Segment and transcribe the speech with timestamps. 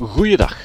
[0.00, 0.56] Goeiedag.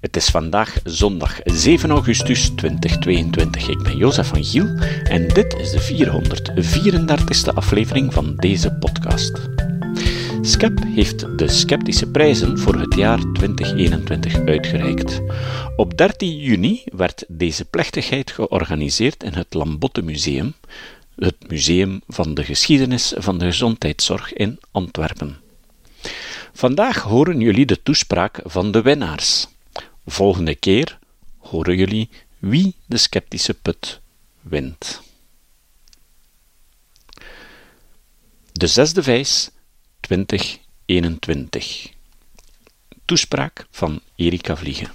[0.00, 3.68] Het is vandaag zondag 7 augustus 2022.
[3.68, 4.66] Ik ben Jozef van Giel
[5.04, 9.32] en dit is de 434ste aflevering van deze podcast.
[10.40, 15.20] SCEP heeft de Sceptische Prijzen voor het jaar 2021 uitgereikt.
[15.76, 20.54] Op 13 juni werd deze plechtigheid georganiseerd in het Lambotte Museum,
[21.16, 25.43] het museum van de geschiedenis van de gezondheidszorg in Antwerpen.
[26.56, 29.46] Vandaag horen jullie de toespraak van de winnaars.
[30.06, 30.98] Volgende keer
[31.38, 34.00] horen jullie wie de sceptische put
[34.40, 35.02] wint.
[38.52, 39.50] De zesde vijs
[40.00, 41.92] 2021.
[43.04, 44.92] Toespraak van Erika Vliegen.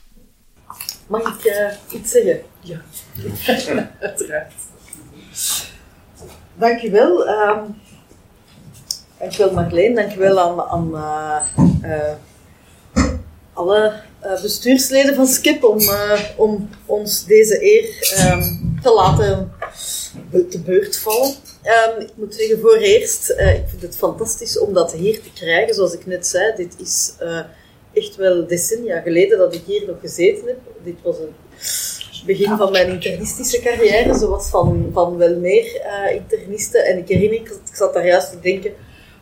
[1.08, 2.42] Mag ik uh, iets zeggen?
[2.60, 2.82] Ja,
[4.00, 4.54] uiteraard.
[6.56, 7.28] Dankjewel.
[7.28, 7.76] Um,
[9.20, 11.42] dankjewel Marleen, dankjewel aan, aan uh,
[11.84, 12.14] uh,
[13.54, 13.94] alle
[14.42, 15.80] bestuursleden van SKIP om,
[16.38, 17.84] om ons deze eer
[18.32, 19.52] um, te laten
[20.50, 21.30] te beurt vallen.
[21.30, 25.76] Um, ik moet zeggen, voor eerst, ik vind het fantastisch om dat hier te krijgen.
[25.76, 27.14] Zoals ik net zei, dit is
[27.94, 30.58] echt wel decennia geleden dat ik hier nog gezeten heb.
[30.84, 31.34] Dit was een
[32.26, 35.82] begin van mijn internistische carrière, zoals van, van wel meer
[36.14, 36.86] internisten.
[36.86, 38.74] En ik herinner, ik zat daar juist te denken,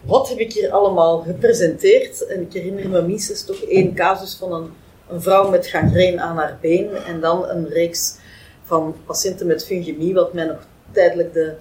[0.08, 2.25] wat heb ik hier allemaal gepresenteerd?
[2.25, 4.69] En ik herinner me minstens toch één casus van een,
[5.09, 8.16] een vrouw met gangreen aan haar been en dan een reeks
[8.64, 11.53] van patiënten met fungemie, wat mij nog tijdelijk de,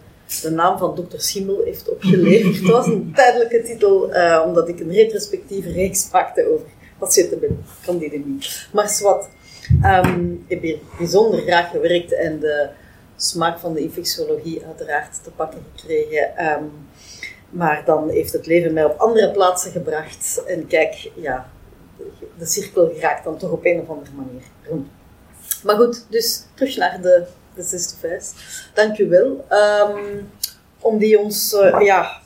[0.42, 2.56] de naam van dokter Schimmel heeft opgeleverd.
[2.56, 6.66] Het was een tijdelijke titel, uh, omdat ik een retrospectieve reeks maakte over
[6.98, 7.50] patiënten met
[7.84, 8.46] candidemie.
[8.72, 9.26] Maar zwart.
[9.84, 12.68] Um, ik heb bijzonder graag gewerkt en de
[13.16, 16.46] smaak van de infectiologie uiteraard te pakken gekregen.
[16.52, 16.70] Um,
[17.50, 20.42] maar dan heeft het leven mij op andere plaatsen gebracht.
[20.46, 21.50] En kijk, ja,
[22.38, 24.88] de cirkel raakt dan toch op een of andere manier rond.
[25.62, 28.32] Maar goed, dus terug naar de, de zesde vijs.
[28.74, 29.44] Dank u wel.
[29.50, 30.30] Um,
[30.80, 32.20] om die ons, uh, ja,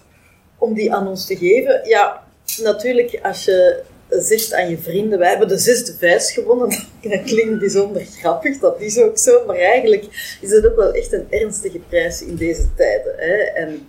[0.58, 1.80] om die aan ons te geven.
[1.84, 2.22] Ja,
[2.62, 6.68] natuurlijk, als je zegt aan je vrienden, wij hebben de zesde vijs gewonnen.
[7.02, 9.46] Dat klinkt bijzonder grappig, dat is ook zo.
[9.46, 13.14] Maar eigenlijk is het ook wel echt een ernstige prijs in deze tijden.
[13.16, 13.34] Hè?
[13.34, 13.88] En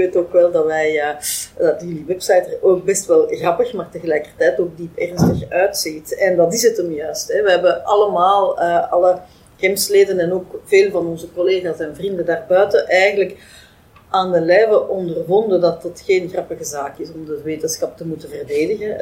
[0.00, 1.08] weet ook wel dat wij, uh,
[1.58, 6.14] dat jullie website er ook best wel grappig, maar tegelijkertijd ook diep ernstig uitziet.
[6.14, 7.32] En dat is het hem juist.
[7.32, 7.42] Hè?
[7.42, 9.20] We hebben allemaal, uh, alle
[9.56, 13.36] gemsleden en ook veel van onze collega's en vrienden daarbuiten eigenlijk
[14.10, 18.28] aan de lijve ondervonden dat het geen grappige zaak is om de wetenschap te moeten
[18.28, 19.00] verdedigen.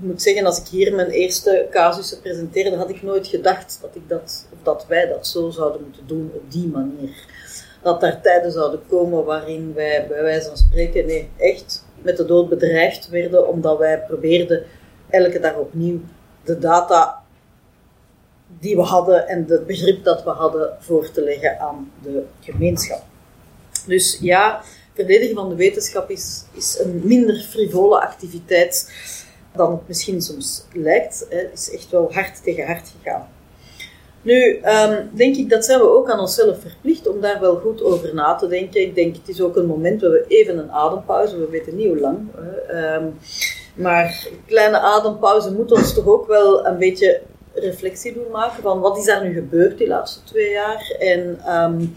[0.00, 3.90] Ik moet zeggen, als ik hier mijn eerste casussen presenteerde, had ik nooit gedacht dat,
[3.94, 7.10] ik dat, dat wij dat zo zouden moeten doen op die manier.
[7.86, 12.48] Dat er tijden zouden komen waarin wij bij wijze van spreken, echt met de dood
[12.48, 14.64] bedreigd werden, omdat wij probeerden
[15.10, 16.00] elke dag opnieuw
[16.44, 17.22] de data
[18.46, 23.02] die we hadden en het begrip dat we hadden voor te leggen aan de gemeenschap.
[23.86, 24.62] Dus ja,
[24.94, 28.92] verdedigen van de wetenschap is, is een minder frivole activiteit
[29.52, 31.26] dan het misschien soms lijkt.
[31.28, 33.28] Het is echt wel hard tegen hard gegaan.
[34.26, 37.82] Nu, um, denk ik, dat zijn we ook aan onszelf verplicht om daar wel goed
[37.82, 38.80] over na te denken.
[38.80, 41.86] Ik denk, het is ook een moment waar we even een adempauze, we weten niet
[41.86, 42.18] hoe lang.
[42.70, 43.14] Um,
[43.74, 47.20] maar een kleine adempauze moet ons toch ook wel een beetje
[47.54, 50.96] reflectie doen maken van wat is daar nu gebeurd die laatste twee jaar.
[50.98, 51.94] En um,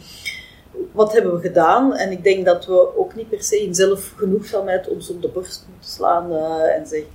[0.91, 1.95] wat hebben we gedaan?
[1.95, 5.65] En ik denk dat we ook niet per se in zelfgenoegzaamheid ons op de borst
[5.71, 7.09] moeten slaan uh, en zeggen,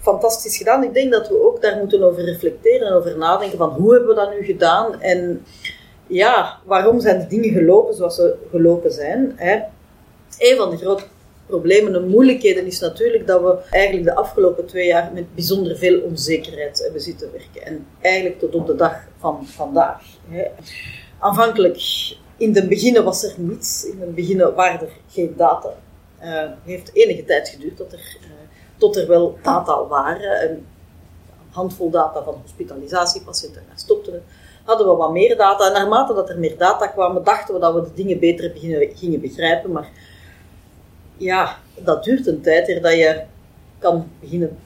[0.00, 0.84] fantastisch gedaan.
[0.84, 4.08] Ik denk dat we ook daar moeten over reflecteren en over nadenken van hoe hebben
[4.08, 5.44] we dat nu gedaan en
[6.06, 9.32] ja, waarom zijn de dingen gelopen zoals ze gelopen zijn.
[9.36, 9.60] Hè?
[10.38, 11.04] Een van de grote
[11.46, 16.00] problemen en moeilijkheden is natuurlijk dat we eigenlijk de afgelopen twee jaar met bijzonder veel
[16.00, 17.62] onzekerheid hebben zitten werken.
[17.62, 20.02] En eigenlijk tot op de dag van vandaag.
[20.28, 20.44] Hè.
[21.18, 21.80] Aanvankelijk
[22.36, 23.84] in het begin was er niets.
[23.84, 25.74] In het begin waren er geen data.
[26.18, 28.26] Het uh, heeft enige tijd geduurd tot er, uh,
[28.78, 30.50] tot er wel data waren.
[30.50, 30.66] Een
[31.50, 34.22] handvol data van hospitalisatiepatiënten, daar stopten het.
[34.64, 35.66] Hadden we wat meer data.
[35.66, 38.52] En naarmate dat er meer data kwamen, dachten we dat we de dingen beter
[38.94, 39.72] gingen begrijpen.
[39.72, 39.90] Maar
[41.16, 43.22] ja, dat duurt een tijd eer dat je
[43.78, 44.58] kan beginnen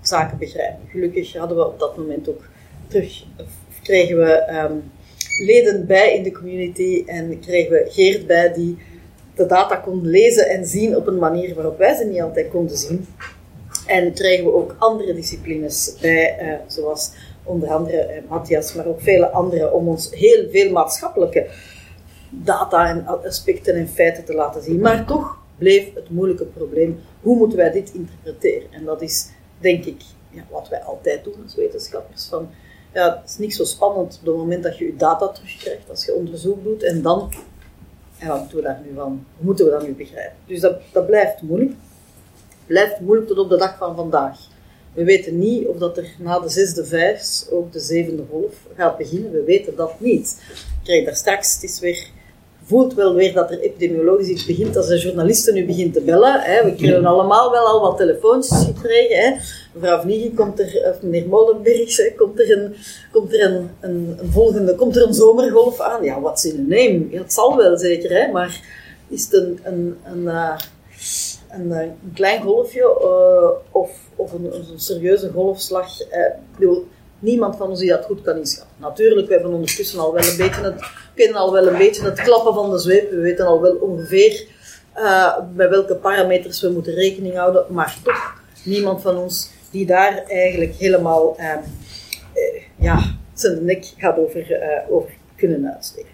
[0.00, 0.88] zaken begrijpen.
[0.88, 2.42] Gelukkig hadden we op dat moment ook
[2.88, 3.24] terug,
[3.82, 4.92] kregen we um,
[5.46, 8.78] leden bij in de community en kregen we Geert bij die
[9.34, 12.76] de data kon lezen en zien op een manier waarop wij ze niet altijd konden
[12.76, 13.06] zien.
[13.90, 17.12] En kregen we ook andere disciplines bij, uh, zoals
[17.44, 21.46] onder andere uh, Matthias, maar ook vele anderen, om ons heel veel maatschappelijke
[22.30, 24.80] data en aspecten en feiten te laten zien.
[24.80, 28.72] Maar toch bleef het moeilijke probleem, hoe moeten wij dit interpreteren?
[28.72, 29.28] En dat is,
[29.58, 32.26] denk ik, ja, wat wij altijd doen als wetenschappers.
[32.26, 32.48] Van,
[32.94, 36.04] ja, het is niet zo spannend op het moment dat je je data terugkrijgt, als
[36.04, 37.32] je onderzoek doet, en dan,
[38.18, 40.36] en wat moeten we daar nu van, hoe moeten we dat nu begrijpen?
[40.46, 41.72] Dus dat, dat blijft moeilijk.
[42.70, 44.38] Blijft moeilijk tot op de dag van vandaag.
[44.92, 48.96] We weten niet of dat er na de zesde vijf ook de zevende golf gaat
[48.96, 49.32] beginnen.
[49.32, 50.36] We weten dat niet.
[50.50, 52.08] Ik krijg daar straks, het is weer
[52.64, 56.40] voelt wel weer dat er epidemiologisch iets begint als de journalisten nu begint te bellen.
[56.40, 56.64] Hè.
[56.64, 59.16] We kunnen allemaal wel al wat telefoontjes gekregen.
[59.16, 59.36] Hè.
[59.72, 62.74] Mevrouw Vliegen komt er, of meneer Molenbergs, hè, komt er, een,
[63.12, 66.04] komt er een, een, een, volgende, komt er een zomergolf aan.
[66.04, 67.08] Ja, wat in neem?
[67.10, 68.60] Ja, het zal wel zeker, hè, maar
[69.08, 70.56] is het een, een, een, uh,
[71.52, 76.00] een, een klein golfje uh, of, of een, een, serieuze golfslag?
[76.58, 76.76] Uh,
[77.18, 78.76] niemand van ons die dat goed kan inschatten.
[78.80, 80.82] Natuurlijk, we hebben ondertussen al wel een beetje het,
[81.14, 83.10] kennen al wel een beetje het klappen van de zweep.
[83.10, 84.46] We weten al wel ongeveer
[84.96, 90.24] uh, bij welke parameters we moeten rekening houden, maar toch niemand van ons die daar
[90.26, 91.56] eigenlijk helemaal uh,
[92.76, 96.09] ja, zijn nek gaat over, over kunnen uitsteken.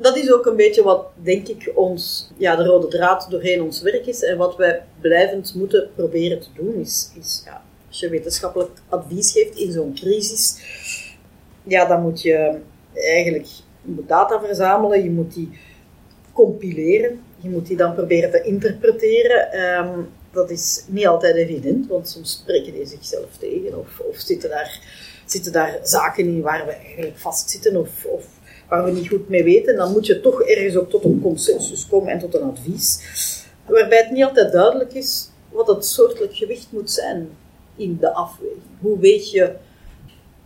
[0.00, 3.82] Dat is ook een beetje wat, denk ik, ons, ja, de rode draad doorheen ons
[3.82, 4.22] werk is.
[4.22, 9.32] En wat wij blijvend moeten proberen te doen, is, is ja, als je wetenschappelijk advies
[9.32, 10.56] geeft in zo'n crisis,
[11.62, 12.58] ja, dan moet je
[12.94, 13.48] eigenlijk
[13.82, 15.58] data verzamelen, je moet die
[16.32, 19.60] compileren, je moet die dan proberen te interpreteren.
[19.60, 24.50] Um, dat is niet altijd evident, want soms spreken die zichzelf tegen of, of zitten,
[24.50, 24.80] daar,
[25.24, 28.24] zitten daar zaken in waar we eigenlijk vastzitten of, of
[28.68, 29.76] waar we niet goed mee weten.
[29.76, 33.00] Dan moet je toch ergens ook tot een consensus komen en tot een advies.
[33.66, 37.28] Waarbij het niet altijd duidelijk is wat het soortelijk gewicht moet zijn
[37.76, 38.62] in de afweging.
[38.80, 39.52] Hoe weet je,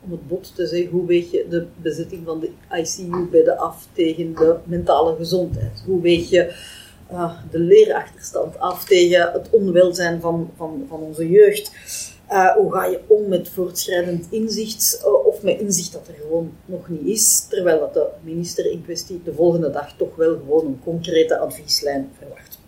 [0.04, 4.34] om het bot te zeggen, hoe weet je de bezetting van de ICU-bedden af tegen
[4.34, 5.82] de mentale gezondheid?
[5.86, 6.54] Hoe weet je
[7.12, 11.72] uh, de leerachterstand af tegen het onwelzijn van, van, van onze jeugd?
[12.32, 16.52] Uh, hoe ga je om met voortschrijdend inzicht uh, of met inzicht dat er gewoon
[16.64, 20.67] nog niet is, terwijl dat de minister in kwestie de volgende dag toch wel gewoon
[20.67, 22.58] een concrete advieslijn verwacht.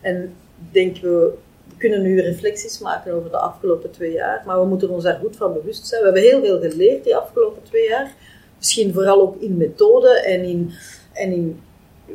[0.00, 0.34] En
[0.70, 1.32] denken we
[1.76, 5.36] kunnen nu reflecties maken over de afgelopen twee jaar, maar we moeten ons daar goed
[5.36, 6.00] van bewust zijn.
[6.00, 8.14] We hebben heel veel geleerd die afgelopen twee jaar.
[8.56, 10.72] Misschien vooral ook in methode en in,
[11.12, 11.60] en in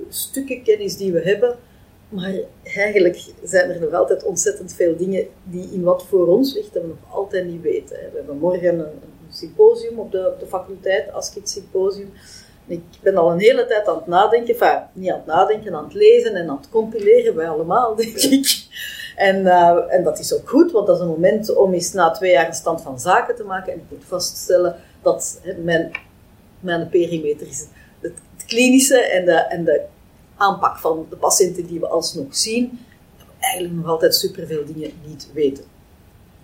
[0.09, 1.57] stukken kennis die we hebben.
[2.13, 2.33] Maar
[2.63, 6.81] eigenlijk zijn er nog altijd ontzettend veel dingen die in wat voor ons ligt, dat
[6.81, 7.95] we nog altijd niet weten.
[7.95, 12.13] We hebben morgen een, symposium op de, de faculteit, ASKIT Symposium.
[12.67, 14.55] Ik ben al een hele tijd aan het nadenken,
[14.93, 18.65] niet aan het nadenken, aan het lezen en aan het compileren, wij allemaal, denk ik.
[19.15, 22.11] En, uh, en dat is ook goed, want dat is een moment om eens na
[22.11, 23.73] twee jaar een stand van zaken te maken.
[23.73, 25.91] En ik moet vaststellen dat mijn,
[26.59, 27.59] mijn perimeter is
[27.99, 29.81] het, het klinische en de, en de
[30.37, 32.79] aanpak van de patiënten die we alsnog zien,
[33.17, 35.63] dat we eigenlijk nog altijd superveel dingen niet weten.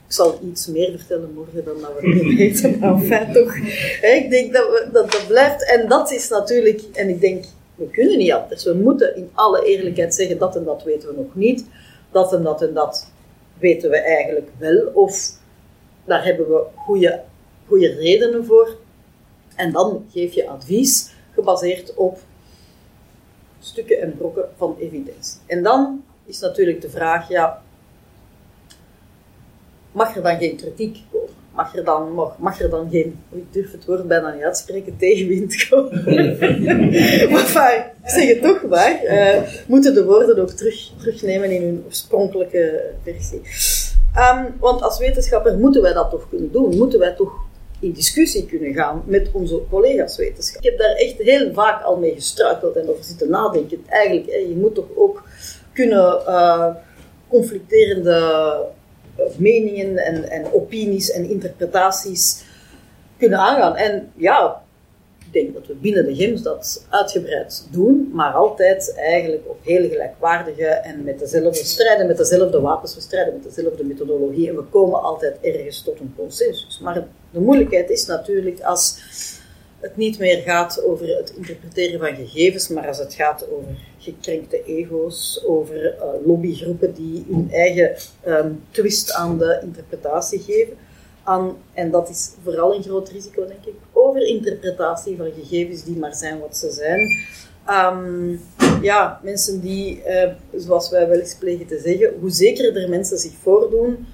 [0.08, 3.56] Ik zal iets meer vertellen morgen dan dat we weten, maar feit toch.
[4.02, 5.66] Ik denk dat, we, dat dat blijft.
[5.66, 7.46] En dat is natuurlijk, en ik denk,
[7.76, 8.64] we kunnen niet anders.
[8.64, 11.66] We moeten in alle eerlijkheid zeggen, dat en dat weten we nog niet
[12.12, 13.12] dat en dat en dat
[13.60, 15.32] weten we eigenlijk wel, of
[16.06, 17.22] daar hebben we goede,
[17.68, 18.78] goede redenen voor.
[19.56, 22.20] En dan geef je advies gebaseerd op
[23.60, 25.40] stukken en brokken van evidentie.
[25.46, 27.62] En dan is natuurlijk de vraag, ja,
[29.92, 31.30] mag er dan geen kritiek komen?
[31.60, 34.98] mag er dan, mag, mag er dan geen, ik durf het woord bijna niet uitspreken,
[34.98, 36.04] tegenwind komen.
[37.32, 41.62] maar fijn, ik zeg het toch maar, uh, moeten de woorden ook terug, terugnemen in
[41.62, 43.42] hun oorspronkelijke versie.
[44.18, 47.34] Um, want als wetenschapper moeten wij dat toch kunnen doen, moeten wij toch
[47.80, 50.66] in discussie kunnen gaan met onze collega's wetenschappers.
[50.66, 53.84] Ik heb daar echt heel vaak al mee gestruikeld en over zitten nadenken.
[53.88, 55.24] Eigenlijk, je moet toch ook
[55.74, 56.76] kunnen uh,
[57.28, 58.58] conflicterende
[59.38, 62.44] meningen en, en opinies en interpretaties
[63.18, 63.76] kunnen aangaan.
[63.76, 64.62] En ja,
[65.26, 69.90] ik denk dat we binnen de GIMS dat uitgebreid doen, maar altijd eigenlijk op hele
[69.90, 74.64] gelijkwaardige en met dezelfde strijden, met dezelfde wapens, we strijden met dezelfde methodologie en we
[74.64, 76.80] komen altijd ergens tot een consensus.
[76.84, 78.98] Maar de moeilijkheid is natuurlijk als
[79.80, 84.64] het niet meer gaat over het interpreteren van gegevens, maar als het gaat over gekrenkte
[84.66, 87.96] ego's, over uh, lobbygroepen die hun eigen
[88.28, 90.74] um, twist aan de interpretatie geven.
[91.24, 95.98] Aan, en dat is vooral een groot risico, denk ik, over interpretatie van gegevens die
[95.98, 97.08] maar zijn wat ze zijn.
[97.70, 98.42] Um,
[98.82, 103.34] ja, mensen die, uh, zoals wij wel eens plegen te zeggen, hoe zekerder mensen zich
[103.42, 104.08] voordoen,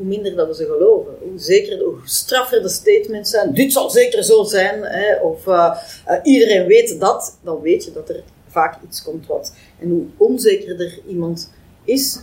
[0.00, 1.14] hoe minder dat we ze geloven.
[1.20, 5.76] Hoe, zeker, hoe straffer de statements zijn, dit zal zeker zo zijn, hè, of uh,
[6.08, 9.54] uh, iedereen weet dat, dan weet je dat er vaak iets komt wat.
[9.78, 11.52] En hoe onzekerder iemand
[11.84, 12.20] is,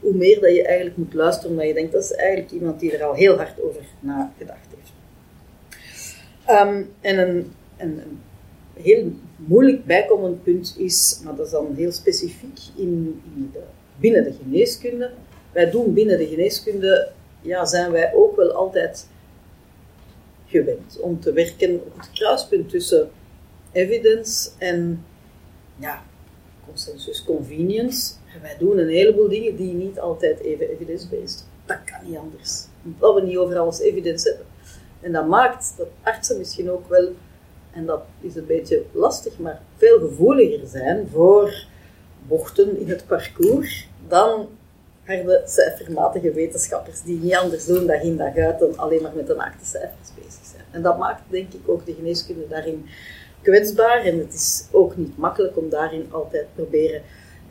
[0.00, 2.96] hoe meer dat je eigenlijk moet luisteren, omdat je denkt, dat is eigenlijk iemand die
[2.96, 4.92] er al heel hard over nagedacht heeft.
[6.44, 8.20] Ehm, en een, een, een,
[8.82, 13.60] heel moeilijk bijkomend punt is, maar dat is dan heel specifiek in, in de,
[14.00, 15.10] binnen de geneeskunde.
[15.52, 19.06] Wij doen binnen de geneeskunde, ja, zijn wij ook wel altijd
[20.46, 23.10] gewend om te werken op het kruispunt tussen
[23.72, 25.04] evidence en
[25.76, 26.02] ja,
[26.66, 28.12] consensus convenience.
[28.34, 31.44] En wij doen een heleboel dingen die niet altijd even evidence-based.
[31.66, 32.64] Dat kan niet anders.
[32.84, 34.46] Omdat we niet over alles evidence hebben.
[35.00, 37.12] En dat maakt dat artsen misschien ook wel,
[37.70, 41.54] en dat is een beetje lastig, maar veel gevoeliger zijn voor
[42.28, 44.48] bochten in het parcours dan
[45.04, 49.26] harde cijfermatige wetenschappers die niet anders doen dag in dag uit dan alleen maar met
[49.26, 50.64] de naakte cijfers bezig zijn.
[50.70, 52.86] En dat maakt denk ik ook de geneeskunde daarin
[53.42, 57.02] kwetsbaar en het is ook niet makkelijk om daarin altijd proberen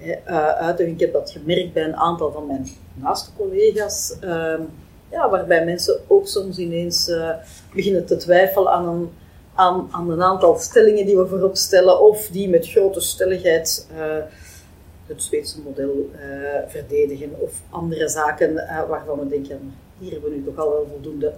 [0.01, 4.59] uh, uit te Ik heb dat gemerkt bij een aantal van mijn naaste collega's, uh,
[5.11, 7.29] ja, waarbij mensen ook soms ineens uh,
[7.73, 9.09] beginnen te twijfelen aan een,
[9.55, 14.15] aan, aan een aantal stellingen die we voorop stellen of die met grote stelligheid eh,
[15.09, 16.09] het Zweedse model
[16.67, 18.53] verdedigen of andere zaken
[18.87, 21.33] waarvan we denken, hier hebben we nu toch al wel voldoende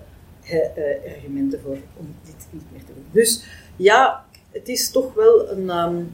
[1.15, 3.05] argumenten voor om dit niet meer te doen.
[3.11, 3.43] Dus
[3.75, 6.13] ja, het is toch wel een, um,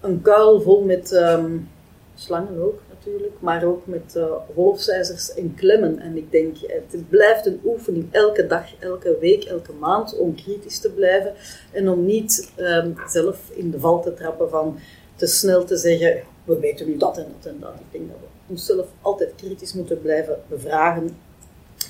[0.00, 1.68] een kuil vol met um,
[2.14, 5.98] slangen ook natuurlijk, maar ook met uh, en klemmen.
[5.98, 10.78] En ik denk, het blijft een oefening elke dag, elke week, elke maand om kritisch
[10.78, 11.34] te blijven
[11.72, 14.78] en om niet um, zelf in de val te trappen van
[15.16, 17.74] te snel te zeggen, we weten nu dat en dat en dat.
[17.74, 21.16] Ik denk dat we onszelf altijd kritisch moeten blijven bevragen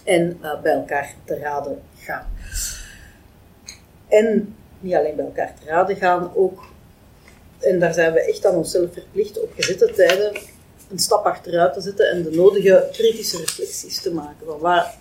[0.04, 2.26] en uh, bij elkaar te raden gaan.
[4.08, 6.64] En niet alleen bij elkaar te raden gaan, ook,
[7.58, 10.32] en daar zijn we echt aan onszelf verplicht op gezette tijden,
[10.90, 14.46] een stap achteruit te zetten en de nodige kritische reflecties te maken.
[14.46, 14.94] Van waar,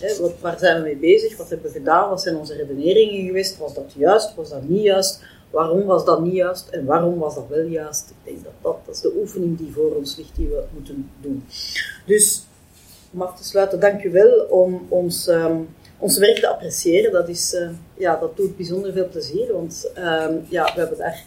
[0.00, 1.36] hè, wat, waar zijn we mee bezig?
[1.36, 2.08] Wat hebben we gedaan?
[2.08, 3.58] Wat zijn onze redeneringen geweest?
[3.58, 4.34] Was dat juist?
[4.34, 5.22] Was dat niet juist?
[5.50, 6.68] Waarom was dat niet juist?
[6.68, 8.10] En waarom was dat wel juist?
[8.10, 11.10] Ik denk dat dat, dat is de oefening die voor ons ligt, die we moeten
[11.20, 11.44] doen.
[12.06, 12.42] Dus,
[13.12, 15.26] om af te sluiten, dank u wel om ons...
[15.26, 15.68] Um,
[16.02, 19.52] ons werk te appreciëren, dat, is, uh, ja, dat doet bijzonder veel plezier.
[19.52, 21.24] Want uh, ja, we hebben daar,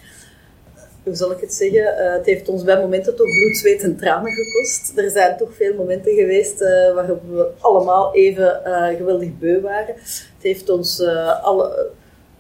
[1.04, 3.98] hoe zal ik het zeggen, uh, het heeft ons bij momenten toch bloed, zweet en
[3.98, 4.98] tranen gekost.
[4.98, 8.62] Er zijn toch veel momenten geweest uh, waarop we allemaal even
[8.98, 9.96] geweldig beu waren.
[9.96, 11.02] Het heeft ons
[11.42, 11.90] alle,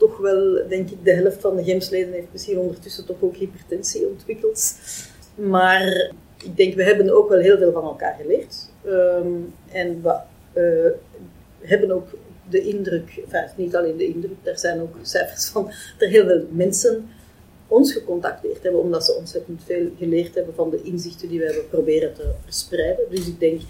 [0.03, 4.07] toch wel, denk ik, de helft van de gemsleden heeft misschien ondertussen toch ook hypertensie
[4.07, 4.75] ontwikkeld.
[5.35, 6.11] Maar
[6.43, 8.69] ik denk, we hebben ook wel heel veel van elkaar geleerd.
[8.85, 10.01] Um, en
[10.53, 10.95] we
[11.61, 12.07] hebben ook
[12.49, 13.23] de indruk,
[13.55, 17.09] niet alleen de indruk, er zijn ook cijfers van dat heel veel mensen
[17.67, 21.69] ons gecontacteerd hebben, omdat ze ontzettend veel geleerd hebben van de inzichten die we hebben
[21.69, 23.05] proberen te verspreiden.
[23.09, 23.61] Dus ik denk,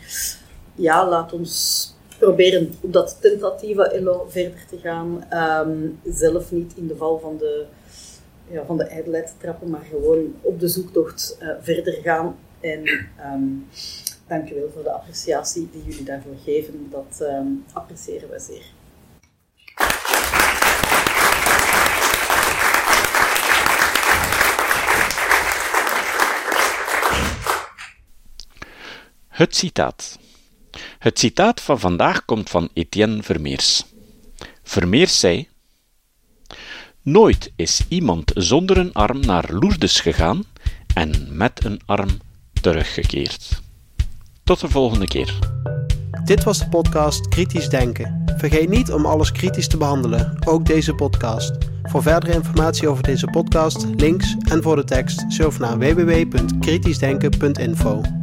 [0.76, 5.26] ja, laat ons proberen op dat tentatieve elo verder te gaan.
[5.68, 7.66] Um, zelf niet in de val van de,
[8.48, 12.36] ja, van de ijdelheid trappen, maar gewoon op de zoektocht uh, verder gaan.
[12.60, 12.88] En
[13.34, 13.68] um,
[14.28, 16.88] dank u wel voor de appreciatie die jullie daarvoor geven.
[16.92, 18.72] Dat um, appreciëren we zeer.
[29.28, 30.18] Het citaat.
[31.00, 33.84] Het citaat van vandaag komt van Etienne Vermeers.
[34.64, 35.48] Vermeers zei:
[37.02, 40.44] Nooit is iemand zonder een arm naar Lourdes gegaan
[40.94, 42.20] en met een arm
[42.62, 43.62] teruggekeerd.
[44.44, 45.40] Tot de volgende keer.
[46.24, 48.24] Dit was de podcast Kritisch Denken.
[48.38, 51.52] Vergeet niet om alles kritisch te behandelen, ook deze podcast.
[51.84, 58.23] Voor verdere informatie over deze podcast, links en voor de tekst, surf naar www.kritischdenken.info.